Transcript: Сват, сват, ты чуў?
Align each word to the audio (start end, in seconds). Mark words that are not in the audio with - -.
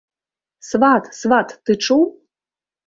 Сват, 0.69 1.05
сват, 1.19 1.49
ты 1.67 1.71
чуў? 1.87 2.03